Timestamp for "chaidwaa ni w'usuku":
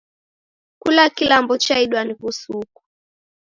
1.63-2.79